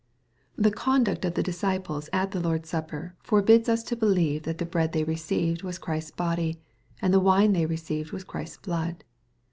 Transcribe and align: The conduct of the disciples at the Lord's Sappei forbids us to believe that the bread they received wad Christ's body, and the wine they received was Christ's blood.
The 0.55 0.71
conduct 0.71 1.25
of 1.25 1.35
the 1.35 1.43
disciples 1.43 2.09
at 2.11 2.31
the 2.31 2.39
Lord's 2.39 2.71
Sappei 2.71 3.11
forbids 3.21 3.69
us 3.69 3.83
to 3.83 3.95
believe 3.95 4.41
that 4.49 4.57
the 4.57 4.65
bread 4.65 4.93
they 4.93 5.03
received 5.03 5.61
wad 5.61 5.79
Christ's 5.79 6.09
body, 6.09 6.59
and 7.03 7.13
the 7.13 7.19
wine 7.19 7.53
they 7.53 7.67
received 7.67 8.11
was 8.11 8.23
Christ's 8.23 8.57
blood. 8.57 9.03